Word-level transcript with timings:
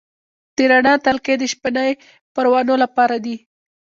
د 0.55 0.57
رڼا 0.71 0.93
تلکې 1.05 1.33
د 1.37 1.43
شپنۍ 1.53 1.91
پروانو 2.33 2.75
لپاره 2.83 3.15
دي؟ 3.25 3.35